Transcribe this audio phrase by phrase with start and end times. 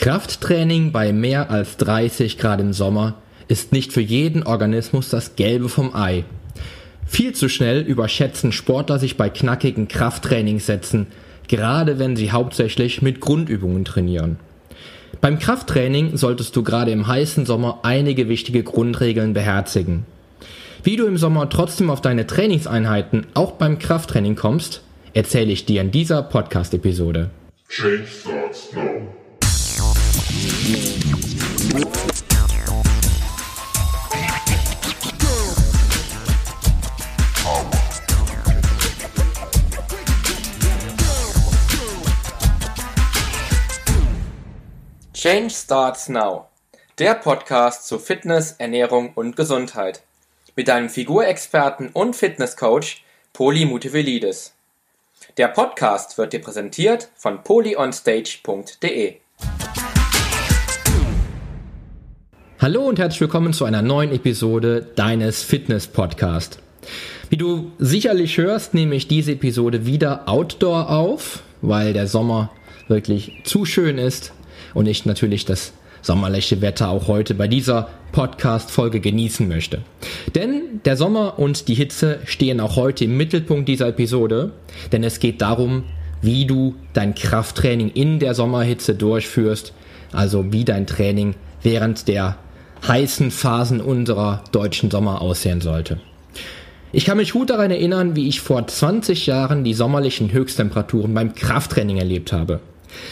[0.00, 3.14] Krafttraining bei mehr als 30 Grad im Sommer
[3.48, 6.24] ist nicht für jeden Organismus das Gelbe vom Ei.
[7.04, 11.08] Viel zu schnell überschätzen Sportler sich bei knackigen Krafttrainingssätzen,
[11.48, 14.36] gerade wenn sie hauptsächlich mit Grundübungen trainieren.
[15.20, 20.06] Beim Krafttraining solltest du gerade im heißen Sommer einige wichtige Grundregeln beherzigen.
[20.84, 24.80] Wie du im Sommer trotzdem auf deine Trainingseinheiten auch beim Krafttraining kommst,
[25.12, 27.30] erzähle ich dir in dieser Podcast-Episode.
[27.68, 29.17] Change starts now.
[45.30, 46.46] Change Starts Now.
[46.98, 50.00] Der Podcast zu Fitness, Ernährung und Gesundheit.
[50.56, 53.02] Mit deinem Figurexperten und Fitnesscoach
[53.34, 54.54] Poli Mutevelidis.
[55.36, 59.16] Der Podcast wird dir präsentiert von polyonstage.de.
[62.58, 66.58] Hallo und herzlich willkommen zu einer neuen Episode deines Fitness Podcast.
[67.28, 72.50] Wie du sicherlich hörst, nehme ich diese Episode wieder outdoor auf, weil der Sommer
[72.88, 74.32] wirklich zu schön ist
[74.74, 79.82] und ich natürlich das sommerliche Wetter auch heute bei dieser Podcast-Folge genießen möchte.
[80.34, 84.52] Denn der Sommer und die Hitze stehen auch heute im Mittelpunkt dieser Episode,
[84.92, 85.84] denn es geht darum,
[86.22, 89.72] wie du dein Krafttraining in der Sommerhitze durchführst,
[90.12, 92.36] also wie dein Training während der
[92.86, 96.00] heißen Phasen unserer deutschen Sommer aussehen sollte.
[96.90, 101.34] Ich kann mich gut daran erinnern, wie ich vor 20 Jahren die sommerlichen Höchsttemperaturen beim
[101.34, 102.60] Krafttraining erlebt habe.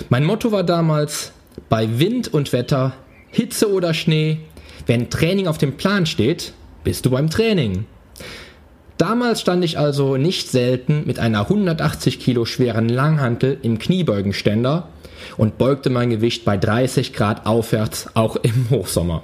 [0.09, 1.33] Mein Motto war damals,
[1.69, 2.95] bei Wind und Wetter,
[3.31, 4.39] Hitze oder Schnee,
[4.87, 6.53] wenn Training auf dem Plan steht,
[6.85, 7.87] bist du beim Training.
[8.98, 14.89] Damals stand ich also nicht selten mit einer 180 Kilo schweren Langhantel im Kniebeugenständer
[15.37, 19.23] und beugte mein Gewicht bei 30 Grad aufwärts auch im Hochsommer.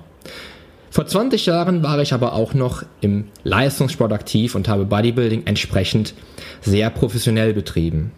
[0.91, 6.13] Vor 20 Jahren war ich aber auch noch im Leistungssport aktiv und habe Bodybuilding entsprechend
[6.61, 8.13] sehr professionell betrieben.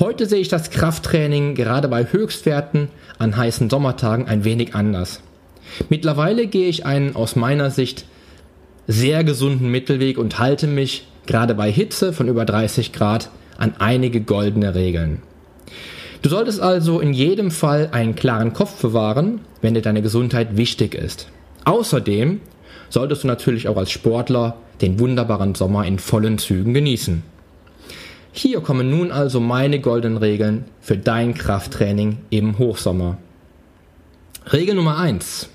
[0.00, 2.88] Heute sehe ich das Krafttraining gerade bei Höchstwerten
[3.18, 5.20] an heißen Sommertagen ein wenig anders.
[5.88, 8.04] Mittlerweile gehe ich einen aus meiner Sicht
[8.86, 14.20] sehr gesunden Mittelweg und halte mich gerade bei Hitze von über 30 Grad an einige
[14.20, 15.20] goldene Regeln.
[16.22, 20.94] Du solltest also in jedem Fall einen klaren Kopf bewahren, wenn dir deine Gesundheit wichtig
[20.94, 21.28] ist.
[21.64, 22.40] Außerdem
[22.88, 27.24] solltest du natürlich auch als Sportler den wunderbaren Sommer in vollen Zügen genießen.
[28.40, 33.18] Hier kommen nun also meine goldenen Regeln für dein Krafttraining im Hochsommer.
[34.52, 35.48] Regel Nummer 1.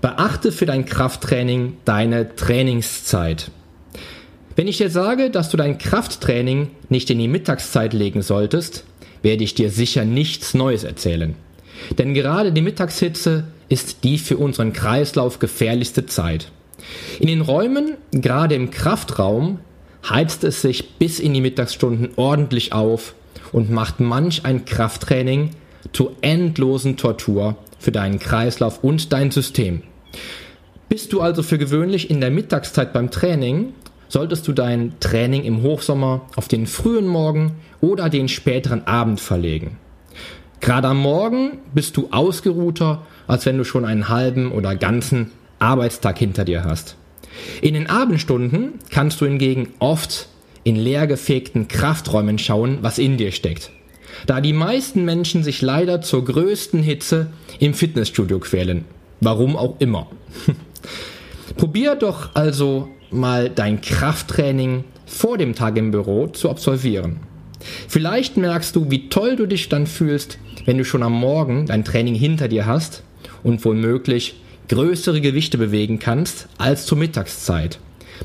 [0.00, 3.50] Beachte für dein Krafttraining deine Trainingszeit.
[4.56, 8.84] Wenn ich dir sage, dass du dein Krafttraining nicht in die Mittagszeit legen solltest,
[9.20, 11.34] werde ich dir sicher nichts Neues erzählen.
[11.98, 16.52] Denn gerade die Mittagshitze ist die für unseren Kreislauf gefährlichste Zeit.
[17.20, 19.58] In den Räumen, gerade im Kraftraum,
[20.10, 23.14] heizt es sich bis in die Mittagsstunden ordentlich auf
[23.52, 25.50] und macht manch ein Krafttraining
[25.92, 29.82] zur endlosen Tortur für deinen Kreislauf und dein System.
[30.88, 33.74] Bist du also für gewöhnlich in der Mittagszeit beim Training,
[34.08, 39.76] solltest du dein Training im Hochsommer auf den frühen Morgen oder den späteren Abend verlegen.
[40.60, 46.18] Gerade am Morgen bist du ausgeruhter, als wenn du schon einen halben oder ganzen Arbeitstag
[46.18, 46.96] hinter dir hast.
[47.60, 50.28] In den Abendstunden kannst du hingegen oft
[50.64, 53.70] in leergefegten Krafträumen schauen, was in dir steckt.
[54.26, 57.28] Da die meisten Menschen sich leider zur größten Hitze
[57.58, 58.84] im Fitnessstudio quälen.
[59.20, 60.08] Warum auch immer.
[61.56, 67.20] Probier doch also mal dein Krafttraining vor dem Tag im Büro zu absolvieren.
[67.88, 71.84] Vielleicht merkst du, wie toll du dich dann fühlst, wenn du schon am Morgen dein
[71.84, 73.02] Training hinter dir hast
[73.42, 74.36] und womöglich
[74.68, 77.78] größere Gewichte bewegen kannst als zur Mittagszeit,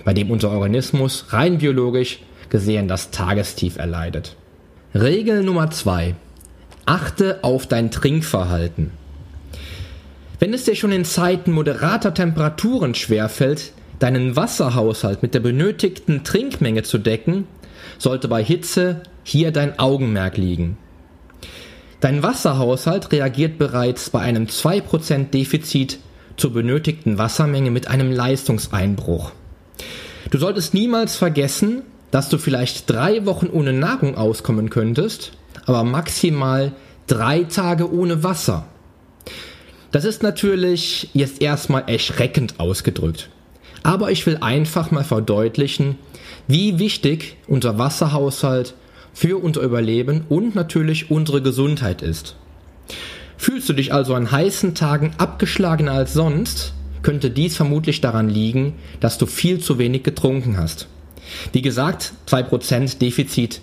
[0.04, 4.36] bei dem unser Organismus rein biologisch gesehen das Tagestief erleidet.
[4.94, 6.16] Regel Nummer zwei:
[6.86, 8.92] Achte auf dein Trinkverhalten.
[10.40, 16.84] Wenn es dir schon in Zeiten moderater Temperaturen schwerfällt, deinen Wasserhaushalt mit der benötigten Trinkmenge
[16.84, 17.48] zu decken,
[17.98, 20.78] sollte bei Hitze hier dein Augenmerk liegen.
[22.02, 26.00] Dein Wasserhaushalt reagiert bereits bei einem 2% Defizit
[26.38, 29.32] zur benötigten Wassermenge mit einem Leistungseinbruch.
[30.30, 35.32] Du solltest niemals vergessen, dass du vielleicht drei Wochen ohne Nahrung auskommen könntest,
[35.66, 36.72] aber maximal
[37.08, 38.66] drei Tage ohne Wasser.
[39.92, 43.30] Das ist natürlich jetzt erstmal erschreckend ausgedrückt.
[43.84, 45.98] Aber ich will einfach mal verdeutlichen,
[46.48, 48.74] wie wichtig unser Wasserhaushalt
[49.14, 52.36] für unser Überleben und natürlich unsere Gesundheit ist.
[53.44, 58.76] Fühlst du dich also an heißen Tagen abgeschlagener als sonst, könnte dies vermutlich daran liegen,
[59.02, 60.88] dass du viel zu wenig getrunken hast.
[61.52, 63.60] Wie gesagt, 2% Defizit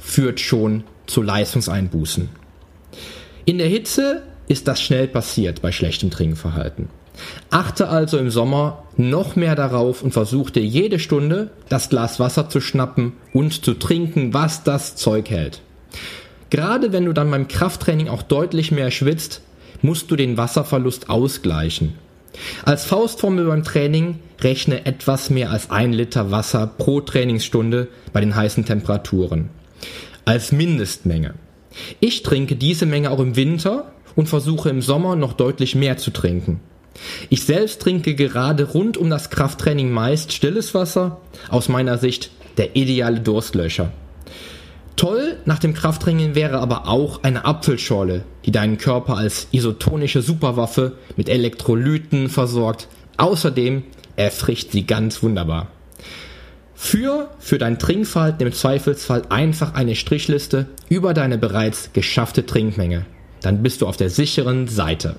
[0.00, 2.28] führt schon zu Leistungseinbußen.
[3.44, 6.88] In der Hitze ist das schnell passiert bei schlechtem Trinkverhalten.
[7.50, 12.48] Achte also im Sommer noch mehr darauf und versuch dir jede Stunde das Glas Wasser
[12.48, 15.62] zu schnappen und zu trinken, was das Zeug hält.
[16.50, 19.40] Gerade wenn du dann beim Krafttraining auch deutlich mehr schwitzt,
[19.82, 21.94] musst du den Wasserverlust ausgleichen.
[22.64, 28.34] Als Faustformel beim Training rechne etwas mehr als ein Liter Wasser pro Trainingsstunde bei den
[28.34, 29.50] heißen Temperaturen.
[30.24, 31.34] Als Mindestmenge.
[32.00, 36.10] Ich trinke diese Menge auch im Winter und versuche im Sommer noch deutlich mehr zu
[36.10, 36.60] trinken.
[37.28, 42.76] Ich selbst trinke gerade rund um das Krafttraining meist stilles Wasser, aus meiner Sicht der
[42.76, 43.92] ideale Durstlöscher.
[45.00, 50.98] Toll nach dem Krafttraining wäre aber auch eine Apfelschorle, die deinen Körper als isotonische Superwaffe
[51.16, 52.86] mit Elektrolyten versorgt.
[53.16, 53.84] Außerdem
[54.16, 55.68] erfrischt sie ganz wunderbar.
[56.74, 63.06] Für, für dein Trinkverhalten im Zweifelsfall einfach eine Strichliste über deine bereits geschaffte Trinkmenge.
[63.40, 65.16] Dann bist du auf der sicheren Seite.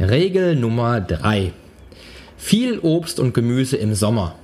[0.00, 1.52] Regel Nummer 3.
[2.36, 4.34] Viel Obst und Gemüse im Sommer.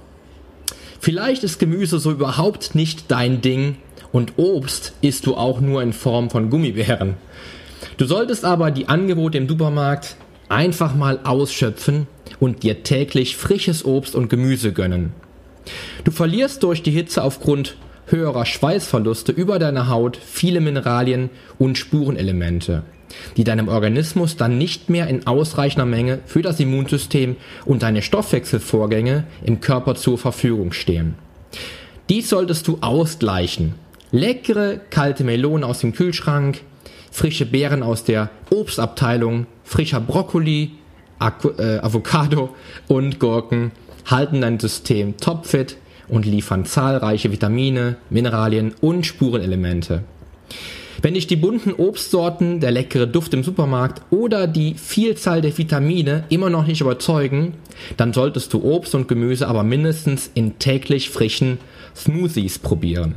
[1.01, 3.75] Vielleicht ist Gemüse so überhaupt nicht dein Ding
[4.13, 7.15] und Obst isst du auch nur in Form von Gummibären.
[7.97, 10.17] Du solltest aber die Angebote im Supermarkt
[10.49, 12.07] einfach mal ausschöpfen
[12.39, 15.13] und dir täglich frisches Obst und Gemüse gönnen.
[16.05, 17.77] Du verlierst durch die Hitze aufgrund
[18.07, 22.83] höherer Schweißverluste über deine Haut viele Mineralien und Spurenelemente,
[23.37, 29.25] die deinem Organismus dann nicht mehr in ausreichender Menge für das Immunsystem und deine Stoffwechselvorgänge
[29.45, 31.15] im Körper zur Verfügung stehen.
[32.09, 33.75] Dies solltest du ausgleichen
[34.13, 36.61] leckere kalte Melonen aus dem Kühlschrank,
[37.11, 40.73] frische Beeren aus der Obstabteilung, frischer Brokkoli,
[41.21, 42.55] äh, Avocado
[42.89, 43.73] und Gurken
[44.07, 45.77] halten dein System topfit
[46.09, 50.03] und liefern zahlreiche Vitamine, Mineralien und Spurenelemente.
[51.01, 56.25] Wenn dich die bunten Obstsorten, der leckere Duft im Supermarkt oder die Vielzahl der Vitamine
[56.29, 57.55] immer noch nicht überzeugen,
[57.97, 61.59] dann solltest du Obst und Gemüse aber mindestens in täglich frischen
[61.97, 63.15] Smoothies probieren.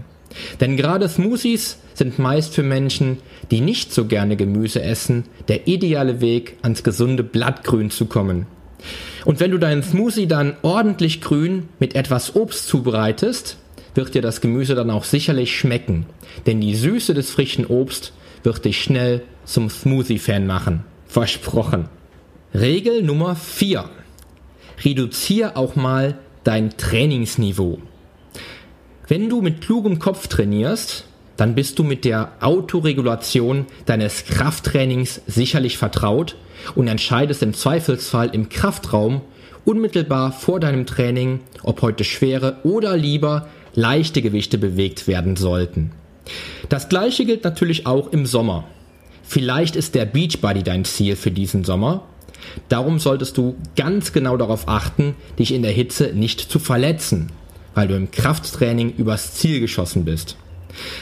[0.59, 3.17] Denn gerade Smoothies sind meist für Menschen,
[3.51, 8.47] die nicht so gerne Gemüse essen, der ideale Weg, ans gesunde Blattgrün zu kommen.
[9.25, 13.57] Und wenn du deinen Smoothie dann ordentlich grün mit etwas Obst zubereitest,
[13.95, 16.05] wird dir das Gemüse dann auch sicherlich schmecken.
[16.45, 20.83] Denn die Süße des frischen Obst wird dich schnell zum Smoothie-Fan machen.
[21.07, 21.87] Versprochen.
[22.53, 23.89] Regel Nummer 4.
[24.83, 27.79] Reduziere auch mal dein Trainingsniveau.
[29.07, 31.05] Wenn du mit klugem Kopf trainierst,
[31.37, 36.35] dann bist du mit der Autoregulation deines Krafttrainings sicherlich vertraut
[36.73, 39.21] und entscheidest im Zweifelsfall im Kraftraum
[39.63, 45.91] unmittelbar vor deinem Training, ob heute schwere oder lieber leichte Gewichte bewegt werden sollten.
[46.69, 48.63] Das gleiche gilt natürlich auch im Sommer.
[49.21, 52.03] Vielleicht ist der Beachbody dein Ziel für diesen Sommer.
[52.69, 57.31] Darum solltest du ganz genau darauf achten, dich in der Hitze nicht zu verletzen
[57.75, 60.37] weil du im Krafttraining übers Ziel geschossen bist.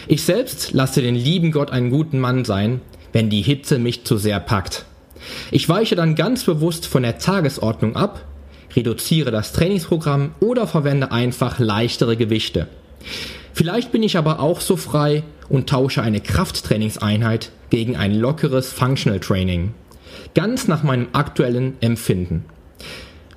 [0.07, 2.81] Ich selbst lasse den lieben Gott einen guten Mann sein,
[3.13, 4.85] wenn die Hitze mich zu sehr packt.
[5.51, 8.25] Ich weiche dann ganz bewusst von der Tagesordnung ab,
[8.75, 12.67] reduziere das Trainingsprogramm oder verwende einfach leichtere Gewichte.
[13.53, 19.19] Vielleicht bin ich aber auch so frei und tausche eine Krafttrainingseinheit gegen ein lockeres Functional
[19.19, 19.73] Training.
[20.33, 22.45] Ganz nach meinem aktuellen Empfinden.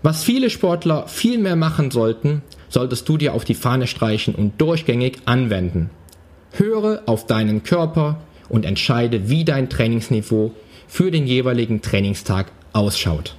[0.03, 4.61] Was viele Sportler viel mehr machen sollten, solltest du dir auf die Fahne streichen und
[4.61, 5.91] durchgängig anwenden.
[6.53, 10.53] Höre auf deinen Körper und entscheide, wie dein Trainingsniveau
[10.89, 13.37] für den jeweiligen Trainingstag ausschaut.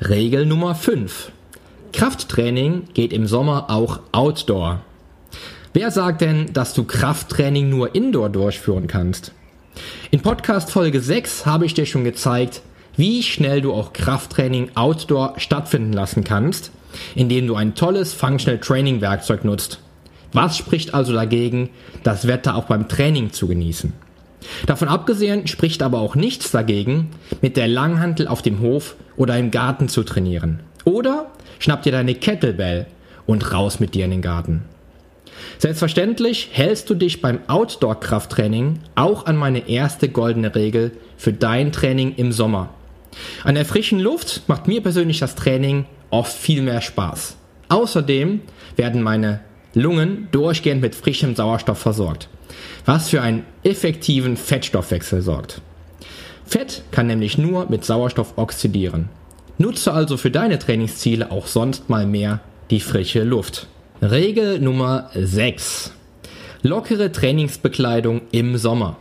[0.00, 1.32] Regel Nummer 5.
[1.92, 4.80] Krafttraining geht im Sommer auch outdoor.
[5.72, 9.32] Wer sagt denn, dass du Krafttraining nur indoor durchführen kannst?
[10.10, 12.62] In Podcast Folge 6 habe ich dir schon gezeigt,
[12.96, 16.70] wie schnell du auch Krafttraining outdoor stattfinden lassen kannst
[17.14, 19.80] indem du ein tolles Functional Training Werkzeug nutzt.
[20.32, 21.70] Was spricht also dagegen,
[22.02, 23.92] das Wetter auch beim Training zu genießen?
[24.66, 27.10] Davon abgesehen spricht aber auch nichts dagegen,
[27.40, 30.60] mit der Langhantel auf dem Hof oder im Garten zu trainieren.
[30.84, 32.86] Oder schnapp dir deine Kettlebell
[33.26, 34.62] und raus mit dir in den Garten.
[35.58, 42.14] Selbstverständlich hältst du dich beim Outdoor-Krafttraining auch an meine erste goldene Regel für dein Training
[42.16, 42.70] im Sommer.
[43.44, 47.36] An der frischen Luft macht mir persönlich das Training oft viel mehr Spaß.
[47.68, 48.40] Außerdem
[48.76, 49.40] werden meine
[49.74, 52.28] Lungen durchgehend mit frischem Sauerstoff versorgt,
[52.84, 55.60] was für einen effektiven Fettstoffwechsel sorgt.
[56.46, 59.08] Fett kann nämlich nur mit Sauerstoff oxidieren.
[59.58, 63.66] Nutze also für deine Trainingsziele auch sonst mal mehr die frische Luft.
[64.00, 65.92] Regel Nummer 6.
[66.62, 68.96] Lockere Trainingsbekleidung im Sommer.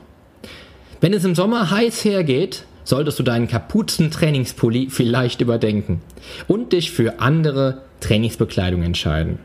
[1.01, 6.01] Wenn es im Sommer heiß hergeht, solltest du deinen Kapuzen-Trainingspulli vielleicht überdenken
[6.47, 9.39] und dich für andere Trainingsbekleidung entscheiden.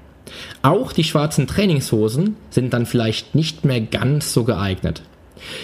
[0.62, 5.02] Auch die schwarzen Trainingshosen sind dann vielleicht nicht mehr ganz so geeignet.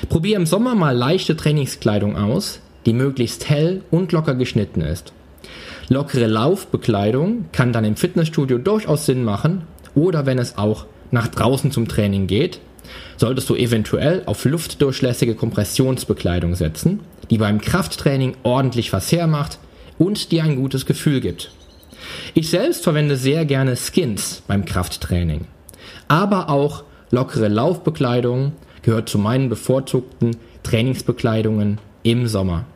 [0.09, 5.13] Probier im Sommer mal leichte Trainingskleidung aus, die möglichst hell und locker geschnitten ist.
[5.89, 9.63] Lockere Laufbekleidung kann dann im Fitnessstudio durchaus Sinn machen
[9.95, 12.59] oder wenn es auch nach draußen zum Training geht,
[13.17, 19.59] solltest du eventuell auf luftdurchlässige Kompressionsbekleidung setzen, die beim Krafttraining ordentlich was hermacht
[19.99, 21.51] und dir ein gutes Gefühl gibt.
[22.35, 25.47] Ich selbst verwende sehr gerne Skins beim Krafttraining,
[26.09, 32.67] aber auch lockere Laufbekleidung gehört zu meinen bevorzugten Trainingsbekleidungen im Sommer.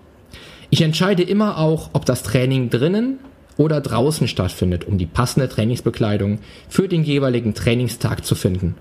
[0.71, 3.19] Ich entscheide immer auch, ob das Training drinnen
[3.57, 8.75] oder draußen stattfindet, um die passende Trainingsbekleidung für den jeweiligen Trainingstag zu finden.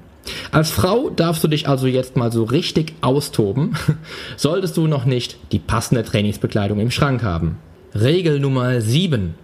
[0.51, 3.75] Als Frau darfst du dich also jetzt mal so richtig austoben,
[4.37, 7.57] solltest du noch nicht die passende Trainingsbekleidung im Schrank haben.
[7.93, 9.35] Regel Nummer 7.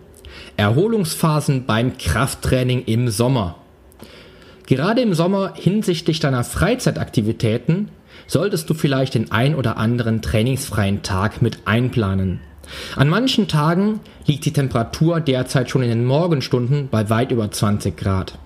[0.58, 3.56] Erholungsphasen beim Krafttraining im Sommer.
[4.68, 7.90] Gerade im Sommer hinsichtlich deiner Freizeitaktivitäten
[8.28, 12.40] solltest du vielleicht den ein oder anderen trainingsfreien Tag mit einplanen.
[12.96, 17.96] An manchen Tagen liegt die Temperatur derzeit schon in den Morgenstunden bei weit über 20
[17.96, 18.40] Grad.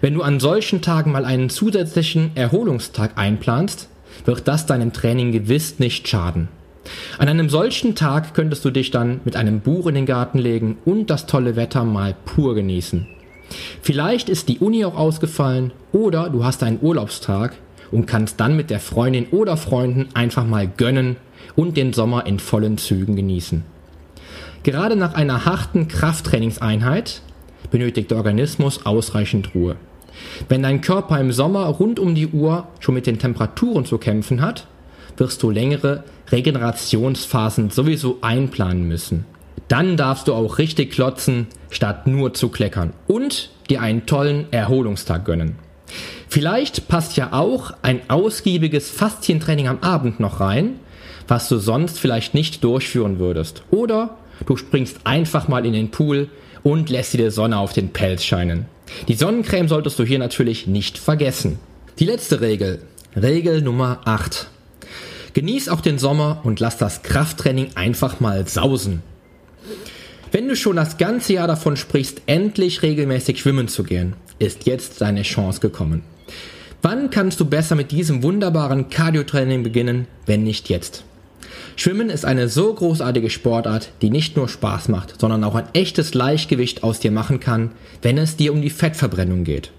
[0.00, 3.88] Wenn du an solchen Tagen mal einen zusätzlichen Erholungstag einplanst,
[4.24, 6.48] wird das deinem Training gewiss nicht schaden.
[7.18, 10.78] An einem solchen Tag könntest du dich dann mit einem Buch in den Garten legen
[10.84, 13.06] und das tolle Wetter mal pur genießen.
[13.82, 17.56] Vielleicht ist die Uni auch ausgefallen oder du hast einen Urlaubstag
[17.90, 21.16] und kannst dann mit der Freundin oder Freunden einfach mal gönnen
[21.56, 23.64] und den Sommer in vollen Zügen genießen.
[24.62, 27.22] Gerade nach einer harten Krafttrainingseinheit
[27.70, 29.76] benötigt der Organismus ausreichend Ruhe.
[30.48, 34.40] Wenn dein Körper im Sommer rund um die Uhr schon mit den Temperaturen zu kämpfen
[34.40, 34.66] hat,
[35.16, 39.24] wirst du längere Regenerationsphasen sowieso einplanen müssen.
[39.68, 45.24] Dann darfst du auch richtig klotzen, statt nur zu kleckern und dir einen tollen Erholungstag
[45.24, 45.56] gönnen.
[46.28, 50.78] Vielleicht passt ja auch ein ausgiebiges Faszientraining am Abend noch rein,
[51.26, 53.62] was du sonst vielleicht nicht durchführen würdest.
[53.70, 56.28] Oder du springst einfach mal in den Pool
[56.62, 58.66] und lässt dir die Sonne auf den Pelz scheinen.
[59.06, 61.58] Die Sonnencreme solltest du hier natürlich nicht vergessen.
[61.98, 62.82] Die letzte Regel,
[63.16, 64.48] Regel Nummer 8.
[65.34, 69.02] Genieß auch den Sommer und lass das Krafttraining einfach mal sausen.
[70.30, 75.00] Wenn du schon das ganze Jahr davon sprichst, endlich regelmäßig schwimmen zu gehen, ist jetzt
[75.00, 76.02] deine Chance gekommen.
[76.82, 81.04] Wann kannst du besser mit diesem wunderbaren Cardio-Training beginnen, wenn nicht jetzt?
[81.76, 86.14] Schwimmen ist eine so großartige Sportart, die nicht nur Spaß macht, sondern auch ein echtes
[86.14, 87.72] Leichtgewicht aus dir machen kann,
[88.02, 89.70] wenn es dir um die Fettverbrennung geht.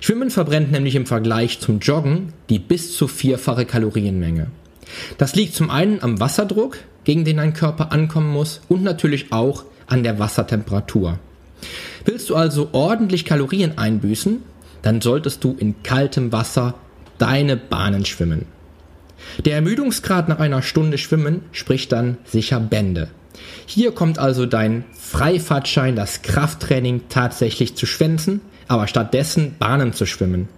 [0.00, 4.48] Schwimmen verbrennt nämlich im Vergleich zum Joggen die bis zu vierfache Kalorienmenge.
[5.18, 9.64] Das liegt zum einen am Wasserdruck, gegen den dein Körper ankommen muss und natürlich auch
[9.86, 11.18] an der Wassertemperatur.
[12.04, 14.42] Willst du also ordentlich Kalorien einbüßen,
[14.82, 16.74] dann solltest du in kaltem Wasser
[17.18, 18.46] deine Bahnen schwimmen.
[19.44, 23.08] Der Ermüdungsgrad nach einer Stunde Schwimmen spricht dann sicher Bände.
[23.66, 30.48] Hier kommt also dein Freifahrtschein, das Krafttraining tatsächlich zu schwänzen, aber stattdessen Bahnen zu schwimmen.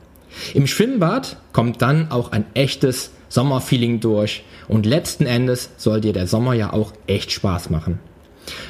[0.52, 6.26] Im Schwimmbad kommt dann auch ein echtes Sommerfeeling durch und letzten Endes soll dir der
[6.26, 7.99] Sommer ja auch echt Spaß machen.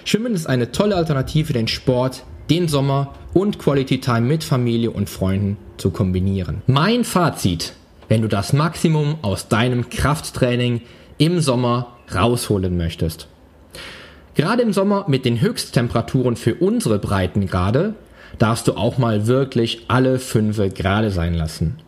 [0.04, 5.08] Schwimmen ist eine tolle Alternative den Sport, den Sommer und Quality Time mit Familie und
[5.08, 6.62] Freunden zu kombinieren.
[6.66, 7.74] Mein Fazit
[8.08, 10.82] wenn du das Maximum aus deinem Krafttraining
[11.18, 13.28] im Sommer rausholen möchtest.
[14.34, 17.94] Gerade im Sommer mit den Höchsttemperaturen für unsere Breitengrade
[18.38, 21.78] darfst du auch mal wirklich alle fünf Grade sein lassen.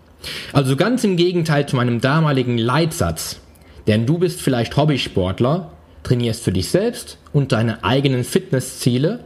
[0.53, 3.41] Also ganz im Gegenteil zu meinem damaligen Leitsatz.
[3.87, 9.21] Denn du bist vielleicht Hobbysportler, trainierst für dich selbst und deine eigenen Fitnessziele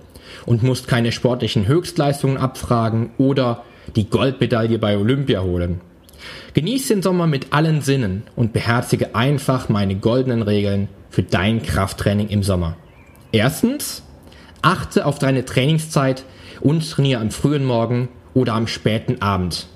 [0.47, 3.64] und musst keine sportlichen Höchstleistungen abfragen oder
[3.97, 5.80] die Goldmedaille bei Olympia holen.
[6.54, 12.28] Genieß den Sommer mit allen Sinnen und beherzige einfach meine goldenen Regeln für dein Krafttraining
[12.28, 12.76] im Sommer.
[13.32, 14.02] Erstens,
[14.62, 16.24] achte auf deine Trainingszeit
[16.60, 19.66] und trainiere am frühen Morgen oder am späten Abend.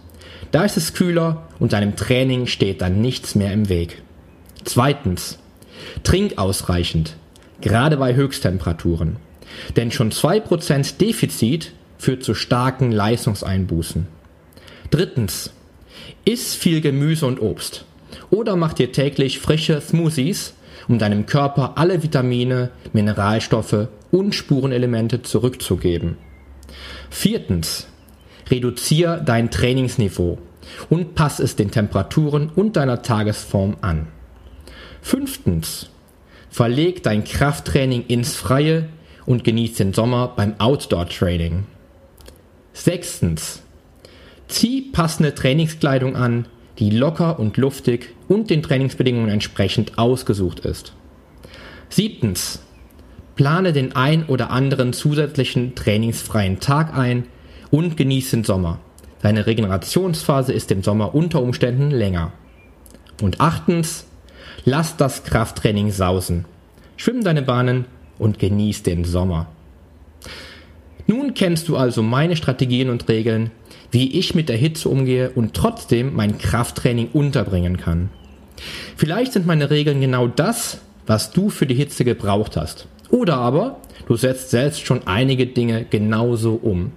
[0.50, 4.02] Da ist es kühler und deinem Training steht dann nichts mehr im Weg.
[4.64, 5.38] Zweitens,
[6.02, 7.16] trink ausreichend,
[7.60, 9.16] gerade bei Höchsttemperaturen.
[9.76, 14.06] Denn schon 2% Defizit führt zu starken Leistungseinbußen.
[14.90, 15.50] Drittens,
[16.24, 17.84] Iss viel Gemüse und Obst.
[18.30, 20.54] Oder mach dir täglich frische Smoothies
[20.88, 26.16] um deinem Körper alle Vitamine, Mineralstoffe und Spurenelemente zurückzugeben.
[27.10, 27.86] Viertens.
[28.50, 30.38] Reduziere dein Trainingsniveau
[30.90, 34.08] und pass es den Temperaturen und deiner Tagesform an.
[35.00, 35.88] Fünftens.
[36.50, 38.88] Verleg dein Krafttraining ins Freie
[39.24, 41.64] und genieß den Sommer beim Outdoor-Training.
[42.74, 43.63] Sechstens.
[44.54, 46.46] Zieh passende Trainingskleidung an,
[46.78, 50.92] die locker und luftig und den Trainingsbedingungen entsprechend ausgesucht ist.
[51.88, 52.60] Siebtens.
[53.34, 57.26] Plane den ein oder anderen zusätzlichen trainingsfreien Tag ein
[57.72, 58.78] und genieße den Sommer.
[59.22, 62.30] Deine Regenerationsphase ist im Sommer unter Umständen länger.
[63.20, 64.06] Und achtens,
[64.64, 66.44] lass das Krafttraining sausen.
[66.96, 67.86] Schwimm deine Bahnen
[68.18, 69.48] und genieß den Sommer.
[71.08, 73.50] Nun kennst du also meine Strategien und Regeln,
[73.94, 78.10] wie ich mit der Hitze umgehe und trotzdem mein Krafttraining unterbringen kann.
[78.96, 82.88] Vielleicht sind meine Regeln genau das, was du für die Hitze gebraucht hast.
[83.10, 86.90] Oder aber du setzt selbst schon einige Dinge genauso um.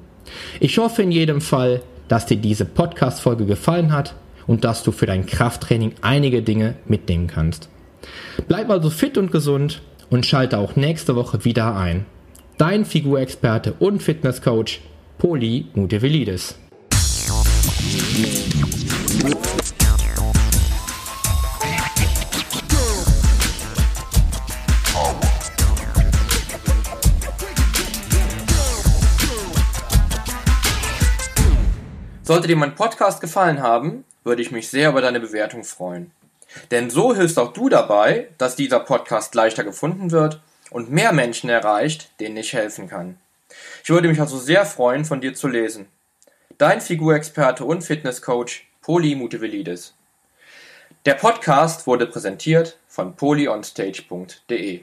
[0.59, 4.15] Ich hoffe in jedem Fall, dass dir diese Podcast-Folge gefallen hat
[4.47, 7.69] und dass du für dein Krafttraining einige Dinge mitnehmen kannst.
[8.47, 12.07] Bleib also fit und gesund und schalte auch nächste Woche wieder ein.
[12.57, 14.79] Dein Figurexperte und Fitnesscoach
[15.19, 16.57] Poli Mutevelidis.
[32.27, 36.11] Sollte dir mein Podcast gefallen haben, würde ich mich sehr über deine Bewertung freuen.
[36.71, 41.49] Denn so hilfst auch du dabei, dass dieser Podcast leichter gefunden wird und mehr Menschen
[41.49, 43.17] erreicht, denen ich helfen kann.
[43.81, 45.87] Ich würde mich also sehr freuen, von dir zu lesen.
[46.57, 49.93] Dein Figurexperte und Fitnesscoach Poli Mutevelidis.
[51.05, 54.81] Der Podcast wurde präsentiert von polyonstage.de.